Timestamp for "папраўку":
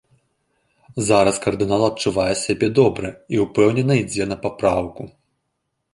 4.47-5.03